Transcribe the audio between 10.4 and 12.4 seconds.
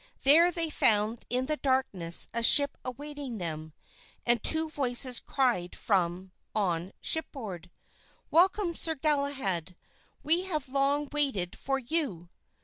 have long waited for you."